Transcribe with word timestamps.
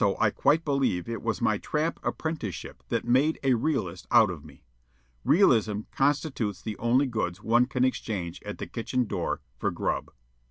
Also, 0.03 0.17
I 0.19 0.31
quite 0.31 0.65
believe 0.65 1.07
it 1.07 1.21
was 1.21 1.43
my 1.43 1.59
tramp 1.59 1.99
apprenticeship 2.01 2.81
that 2.89 3.05
made 3.05 3.39
a 3.43 3.53
realist 3.53 4.07
out 4.09 4.31
of 4.31 4.43
me. 4.43 4.63
Realism 5.23 5.81
constitutes 5.91 6.59
the 6.59 6.75
only 6.79 7.05
goods 7.05 7.43
one 7.43 7.67
can 7.67 7.85
exchange 7.85 8.41
at 8.41 8.57
the 8.57 8.65
kitchen 8.65 9.05
door 9.05 9.41
for 9.59 9.69
grub. 9.69 10.09